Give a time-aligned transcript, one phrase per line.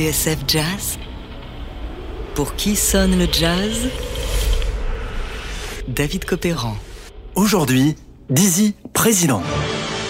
[0.00, 0.98] TSF Jazz
[2.34, 3.90] Pour qui sonne le jazz?
[5.88, 6.74] David Copéran.
[7.34, 7.96] Aujourd'hui,
[8.30, 9.42] Dizzy, président.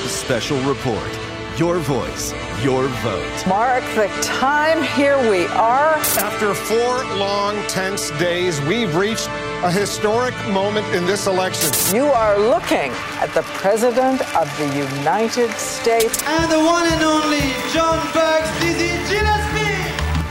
[0.06, 1.10] Special report.
[1.58, 2.32] Your voice,
[2.62, 3.46] your vote.
[3.48, 5.96] Mark the time, here we are.
[6.18, 9.28] After four long, tense days, we've reached
[9.64, 11.68] a historic moment in this election.
[11.92, 16.22] You are looking at the President of the United States.
[16.28, 17.42] And the one and only
[17.74, 19.59] John Burks, Dizzy Gillespie.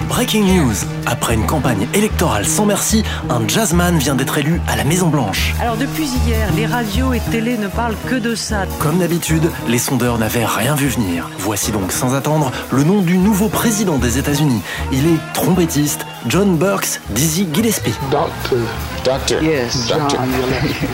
[0.10, 0.74] Breaking news.
[1.06, 5.54] Après une campagne électorale sans merci, un jazzman vient d'être élu à la Maison Blanche.
[5.62, 8.66] Alors depuis hier, les radios et télé ne parlent que de ça.
[8.80, 11.30] Comme d'habitude, les sondeurs n'avaient rien vu venir.
[11.38, 14.62] Voici donc sans attendre le nom du nouveau président des États-Unis.
[14.92, 17.94] Il est trompettiste John Burks Dizzy Gillespie.
[18.10, 18.58] Doctor.
[19.06, 19.44] Doctor.
[19.44, 20.10] Yes, Doctor.
[20.10, 20.30] John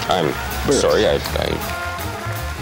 [0.09, 1.53] I'm sorry, I, I...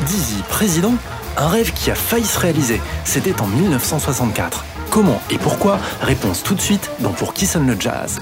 [0.06, 0.94] Dizzy président
[1.36, 2.80] Un rêve qui a failli se réaliser.
[3.06, 4.64] C'était en 1964.
[4.94, 8.20] Comment et pourquoi Réponse tout de suite dans Pour qui sonne le jazz.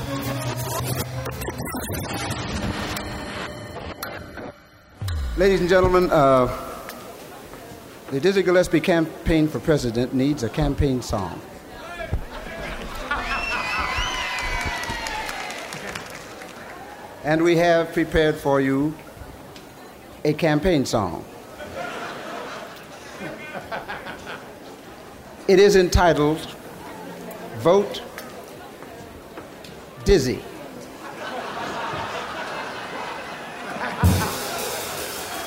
[5.37, 6.47] Ladies and gentlemen, uh,
[8.11, 11.41] the Dizzy Gillespie campaign for president needs a campaign song.
[17.25, 18.93] And we have prepared for you
[20.23, 21.25] a campaign song.
[25.49, 26.39] It is entitled
[27.63, 28.01] Vote
[30.03, 30.37] Dizzy.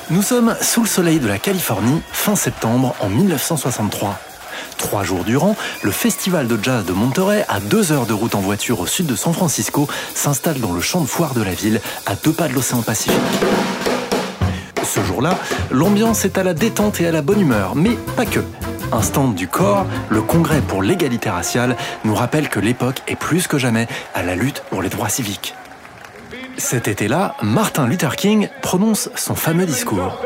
[0.09, 4.17] Nous sommes sous le soleil de la Californie, fin septembre en 1963.
[4.77, 8.39] Trois jours durant, le festival de jazz de Monterey, à deux heures de route en
[8.39, 11.81] voiture au sud de San Francisco, s'installe dans le champ de foire de la ville,
[12.05, 13.19] à deux pas de l'océan Pacifique.
[14.83, 15.37] Ce jour-là,
[15.69, 18.39] l'ambiance est à la détente et à la bonne humeur, mais pas que.
[18.91, 23.47] Un stand du corps, le congrès pour l'égalité raciale, nous rappelle que l'époque est plus
[23.47, 25.55] que jamais à la lutte pour les droits civiques.
[26.57, 30.21] Cet été-là, Martin Luther King prononce son fameux discours.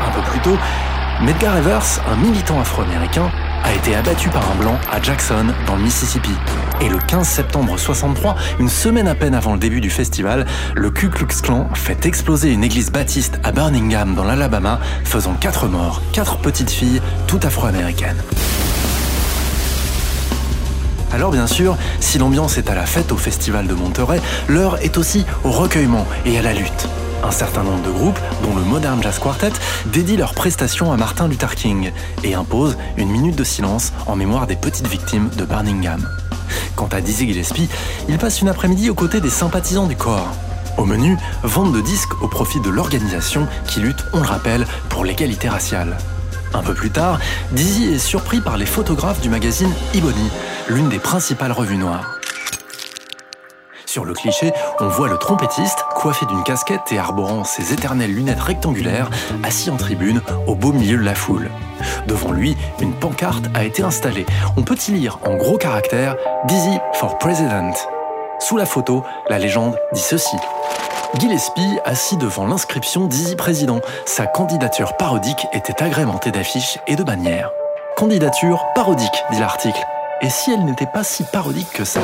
[0.00, 0.58] Un peu plus tôt,
[1.24, 3.30] Medgar Evers, un militant afro-américain,
[3.62, 6.32] a été abattu par un blanc à Jackson, dans le Mississippi.
[6.80, 10.90] Et le 15 septembre 63, une semaine à peine avant le début du festival, le
[10.90, 16.02] Ku Klux Klan fait exploser une église baptiste à Birmingham, dans l'Alabama, faisant quatre morts,
[16.12, 18.20] quatre petites filles, toutes afro-américaines.
[21.12, 24.98] Alors bien sûr, si l'ambiance est à la fête au festival de Monterey, l'heure est
[24.98, 26.88] aussi au recueillement et à la lutte.
[27.22, 29.52] Un certain nombre de groupes, dont le Modern Jazz Quartet,
[29.86, 31.92] dédient leurs prestations à Martin Luther King
[32.24, 36.08] et imposent une minute de silence en mémoire des petites victimes de Birmingham.
[36.74, 37.68] Quant à Dizzy Gillespie,
[38.08, 40.28] il passe une après-midi aux côtés des sympathisants du corps.
[40.78, 45.04] Au menu, vente de disques au profit de l'organisation qui lutte, on le rappelle, pour
[45.04, 45.98] l'égalité raciale.
[46.54, 47.20] Un peu plus tard,
[47.52, 50.30] Dizzy est surpris par les photographes du magazine Ebony,
[50.68, 52.18] l'une des principales revues noires.
[53.92, 58.40] Sur le cliché, on voit le trompettiste, coiffé d'une casquette et arborant ses éternelles lunettes
[58.40, 59.10] rectangulaires,
[59.42, 61.50] assis en tribune, au beau milieu de la foule.
[62.06, 64.24] Devant lui, une pancarte a été installée.
[64.56, 66.16] On peut y lire en gros caractères
[66.46, 67.74] Dizzy for President.
[68.38, 70.36] Sous la photo, la légende dit ceci.
[71.20, 77.50] Gillespie, assis devant l'inscription Dizzy Président, sa candidature parodique était agrémentée d'affiches et de bannières.
[77.98, 79.84] Candidature parodique, dit l'article.
[80.22, 82.00] Et si elle n'était pas si parodique que ça?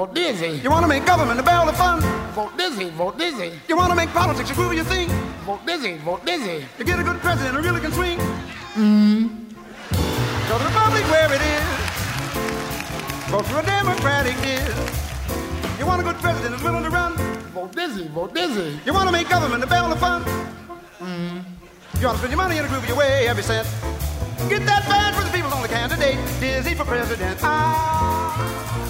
[0.00, 0.58] Vote Dizzy.
[0.62, 2.00] You want to make government a barrel of fun?
[2.32, 3.52] Vote Dizzy, vote Dizzy.
[3.68, 5.10] You want to make politics a groove of your thing?
[5.44, 6.64] Vote Dizzy, vote Dizzy.
[6.78, 8.18] You get a good president who really can swing?
[8.80, 9.28] Mm.
[10.48, 11.68] Go to the public where it is.
[13.28, 15.78] Vote for a Democratic is.
[15.78, 17.14] You want a good president who's willing to run?
[17.52, 18.80] Vote Dizzy, vote Dizzy.
[18.86, 20.24] You want to make government a barrel of fun?
[20.98, 21.44] Mm.
[22.00, 23.68] You want to spend your money in a groove of your way every cent?
[24.48, 26.16] Get that bad for the people's only candidate.
[26.40, 27.38] Dizzy for president.
[27.42, 28.89] Ah.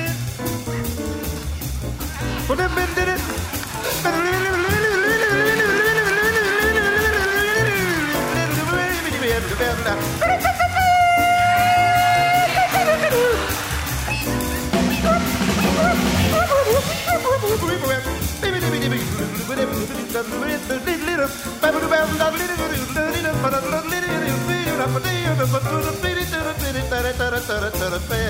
[2.47, 2.71] What
[27.21, 28.20] tara tara tara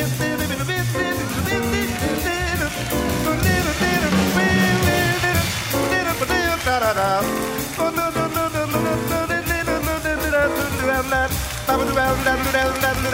[0.00, 0.29] Bye.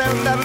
[0.06, 0.36] Little,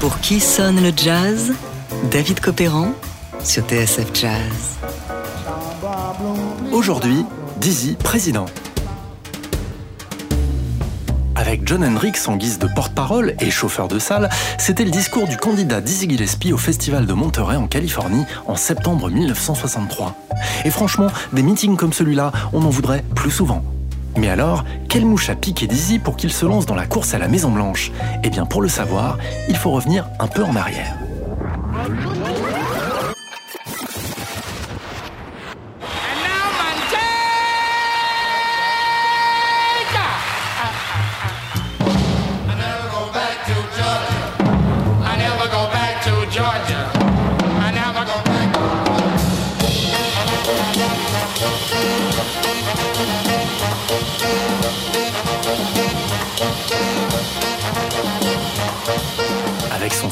[0.00, 1.52] Pour qui sonne le jazz
[2.10, 2.92] David Copéran
[3.42, 4.78] sur TSF Jazz.
[6.72, 7.24] Aujourd'hui,
[7.58, 8.46] Dizzy président.
[11.54, 14.28] Avec John Hendricks en guise de porte-parole et chauffeur de salle,
[14.58, 19.08] c'était le discours du candidat Dizzy Gillespie au Festival de Monterey en Californie en septembre
[19.08, 20.16] 1963.
[20.64, 23.62] Et franchement, des meetings comme celui-là, on en voudrait plus souvent.
[24.16, 27.18] Mais alors, quelle mouche a piqué Dizzy pour qu'il se lance dans la course à
[27.18, 27.92] la Maison Blanche
[28.24, 29.18] Eh bien, pour le savoir,
[29.48, 30.96] il faut revenir un peu en arrière.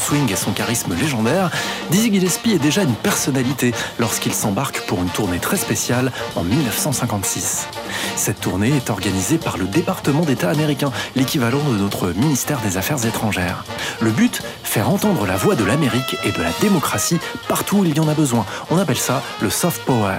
[0.03, 1.51] Swing et son charisme légendaire,
[1.91, 7.69] Dizzy Gillespie est déjà une personnalité lorsqu'il s'embarque pour une tournée très spéciale en 1956.
[8.17, 13.05] Cette tournée est organisée par le département d'État américain, l'équivalent de notre ministère des Affaires
[13.07, 13.65] étrangères.
[14.01, 17.95] Le but Faire entendre la voix de l'Amérique et de la démocratie partout où il
[17.95, 18.45] y en a besoin.
[18.71, 20.19] On appelle ça le soft power.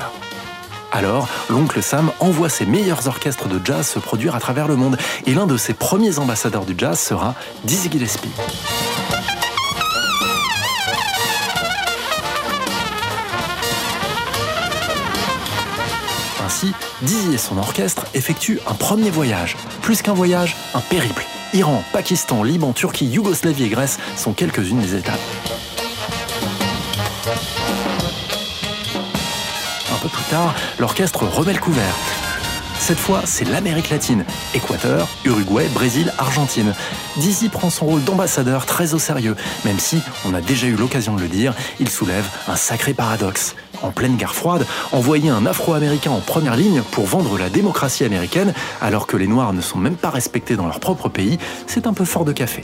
[0.91, 4.97] Alors, l'oncle Sam envoie ses meilleurs orchestres de jazz se produire à travers le monde,
[5.25, 8.29] et l'un de ses premiers ambassadeurs du jazz sera Dizzy Gillespie.
[17.01, 19.57] Dizzy et son orchestre effectuent un premier voyage.
[19.81, 21.23] Plus qu'un voyage, un périple.
[21.53, 25.19] Iran, Pakistan, Liban, Turquie, Yougoslavie et Grèce sont quelques-unes des étapes.
[29.91, 31.95] Un peu plus tard, l'orchestre remet le couvert.
[32.79, 34.25] Cette fois, c'est l'Amérique latine.
[34.53, 36.73] Équateur, Uruguay, Brésil, Argentine.
[37.15, 41.15] Dizzy prend son rôle d'ambassadeur très au sérieux, même si, on a déjà eu l'occasion
[41.15, 43.55] de le dire, il soulève un sacré paradoxe.
[43.83, 48.53] En pleine guerre froide, envoyer un Afro-Américain en première ligne pour vendre la démocratie américaine,
[48.81, 51.37] alors que les Noirs ne sont même pas respectés dans leur propre pays,
[51.67, 52.63] c'est un peu fort de café.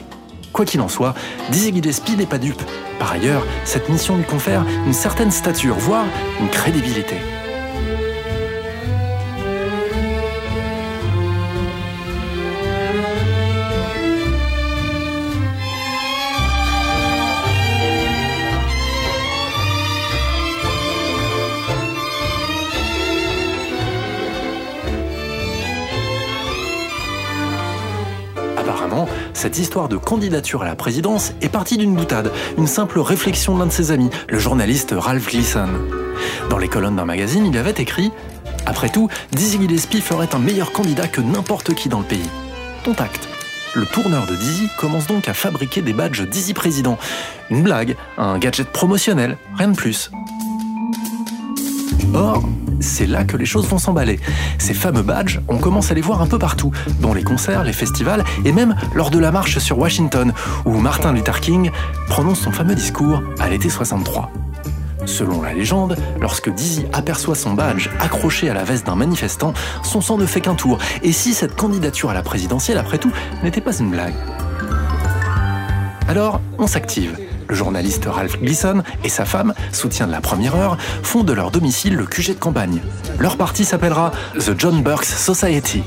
[0.54, 1.14] Quoi qu'il en soit,
[1.52, 2.62] Dizzy Gillespie n'est pas dupe.
[2.98, 6.06] Par ailleurs, cette mission lui confère une certaine stature, voire
[6.40, 7.18] une crédibilité.
[29.40, 33.68] Cette histoire de candidature à la présidence est partie d'une boutade, une simple réflexion d'un
[33.68, 35.70] de ses amis, le journaliste Ralph Gleason.
[36.50, 38.12] Dans les colonnes d'un magazine, il avait écrit
[38.66, 42.30] Après tout, Dizzy Gillespie ferait un meilleur candidat que n'importe qui dans le pays.
[42.84, 43.30] Contact.
[43.76, 46.98] Le tourneur de Dizzy commence donc à fabriquer des badges Dizzy Président.
[47.50, 50.12] Une blague, un gadget promotionnel, rien de plus.
[52.14, 52.44] Or,
[52.80, 54.20] c'est là que les choses vont s'emballer.
[54.58, 57.74] Ces fameux badges, on commence à les voir un peu partout, dans les concerts, les
[57.74, 60.34] festivals et même lors de la marche sur Washington,
[60.66, 61.72] où Martin Luther King
[62.08, 64.32] prononce son fameux discours à l'été 63.
[65.06, 70.02] Selon la légende, lorsque Dizzy aperçoit son badge accroché à la veste d'un manifestant, son
[70.02, 70.78] sang ne fait qu'un tour.
[71.04, 73.12] Et si cette candidature à la présidentielle, après tout,
[73.44, 74.14] n'était pas une blague?
[76.08, 77.18] Alors, on s'active.
[77.50, 81.50] Le journaliste Ralph Gleason et sa femme, soutien de la première heure, font de leur
[81.50, 82.80] domicile le QG de campagne.
[83.18, 85.82] Leur parti s'appellera The John Burks Society.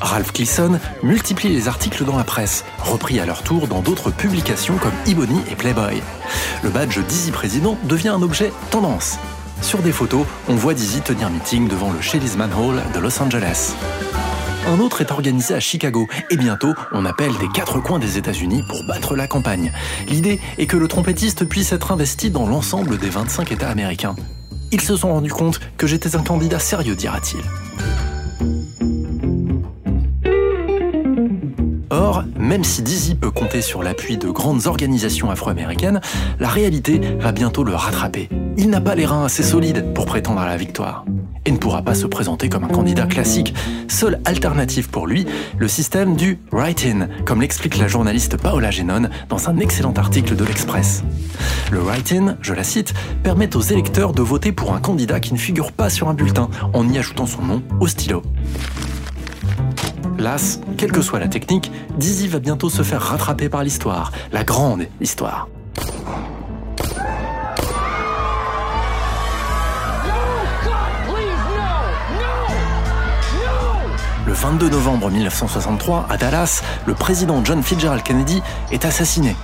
[0.00, 4.76] Ralph Gleason multiplie les articles dans la presse, repris à leur tour dans d'autres publications
[4.78, 6.02] comme Ebony et Playboy.
[6.62, 9.18] Le badge Dizzy Président devient un objet tendance.
[9.60, 13.74] Sur des photos, on voit Dizzy tenir meeting devant le Shelley's Hall de Los Angeles.
[14.66, 18.64] Un autre est organisé à Chicago et bientôt on appelle des quatre coins des États-Unis
[18.66, 19.72] pour battre la campagne.
[20.08, 24.16] L'idée est que le trompettiste puisse être investi dans l'ensemble des 25 États américains.
[24.72, 27.44] Ils se sont rendus compte que j'étais un candidat sérieux, dira-t-il.
[32.38, 36.00] Même si Dizzy peut compter sur l'appui de grandes organisations afro-américaines,
[36.40, 38.28] la réalité va bientôt le rattraper.
[38.56, 41.04] Il n'a pas les reins assez solides pour prétendre à la victoire
[41.46, 43.54] et ne pourra pas se présenter comme un candidat classique.
[43.88, 45.26] Seule alternative pour lui,
[45.58, 50.44] le système du write-in, comme l'explique la journaliste Paola Genon dans un excellent article de
[50.44, 51.04] l'Express.
[51.70, 55.38] Le write-in, je la cite, permet aux électeurs de voter pour un candidat qui ne
[55.38, 58.22] figure pas sur un bulletin en y ajoutant son nom au stylo.
[60.18, 64.44] Las, quelle que soit la technique, Dizzy va bientôt se faire rattraper par l'histoire, la
[64.44, 65.48] grande histoire.
[74.26, 78.42] Le 22 novembre 1963, à Dallas, le président John Fitzgerald Kennedy
[78.72, 79.36] est assassiné.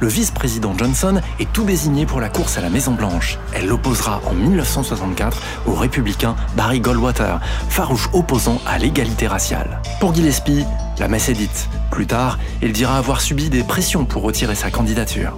[0.00, 3.38] Le vice-président Johnson est tout désigné pour la course à la Maison-Blanche.
[3.52, 9.80] Elle l'opposera en 1964 au républicain Barry Goldwater, farouche opposant à l'égalité raciale.
[10.00, 10.64] Pour Gillespie,
[10.98, 11.68] la messe est dite.
[11.90, 15.36] Plus tard, il dira avoir subi des pressions pour retirer sa candidature.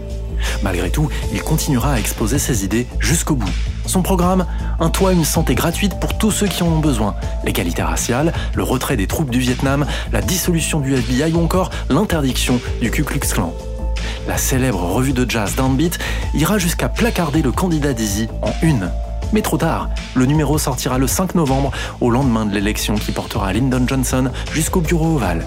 [0.62, 3.52] Malgré tout, il continuera à exposer ses idées jusqu'au bout.
[3.86, 4.46] Son programme
[4.78, 8.62] Un toit, une santé gratuite pour tous ceux qui en ont besoin, l'égalité raciale, le
[8.62, 13.20] retrait des troupes du Vietnam, la dissolution du FBI ou encore l'interdiction du Ku Klux
[13.20, 13.54] Klan.
[14.30, 15.98] La célèbre revue de jazz Downbeat
[16.34, 18.88] ira jusqu'à placarder le candidat Dizzy en une.
[19.32, 23.52] Mais trop tard, le numéro sortira le 5 novembre, au lendemain de l'élection qui portera
[23.52, 25.44] Lyndon Johnson jusqu'au bureau ovale.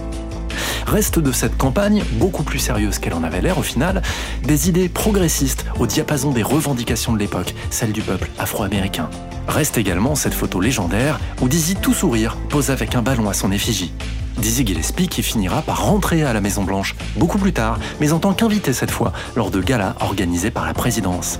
[0.88, 4.01] Reste de cette campagne, beaucoup plus sérieuse qu'elle en avait l'air au final,
[4.43, 9.10] des idées progressistes au diapason des revendications de l'époque, celles du peuple afro-américain.
[9.48, 13.51] Reste également cette photo légendaire où Dizzy tout sourire pose avec un ballon à son
[13.51, 13.93] effigie.
[14.38, 18.19] Dizzy Gillespie qui finira par rentrer à la Maison Blanche beaucoup plus tard, mais en
[18.19, 21.39] tant qu'invité cette fois, lors de galas organisés par la présidence.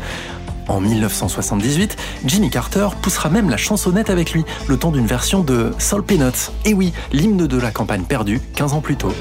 [0.68, 5.74] En 1978, Jimmy Carter poussera même la chansonnette avec lui, le temps d'une version de
[5.78, 6.52] Soul Peanuts.
[6.66, 9.12] Et oui, l'hymne de la campagne perdue 15 ans plus tôt.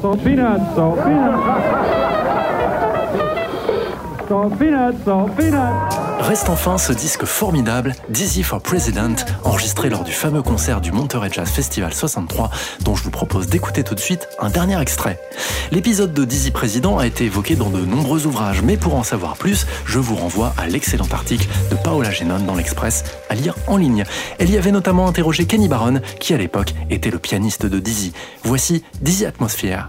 [0.00, 1.42] Soul Peanuts, Soul Peanuts.
[4.28, 6.11] Soul Peanuts, Soul Peanuts.
[6.22, 11.28] Reste enfin ce disque formidable, Dizzy for President, enregistré lors du fameux concert du Monterey
[11.32, 12.48] Jazz Festival 63,
[12.84, 15.20] dont je vous propose d'écouter tout de suite un dernier extrait.
[15.72, 19.36] L'épisode de Dizzy Président a été évoqué dans de nombreux ouvrages, mais pour en savoir
[19.36, 23.76] plus, je vous renvoie à l'excellent article de Paola Genon dans l'Express, à lire en
[23.76, 24.04] ligne.
[24.38, 28.12] Elle y avait notamment interrogé Kenny Barron, qui à l'époque était le pianiste de Dizzy.
[28.44, 29.88] Voici Dizzy Atmosphere.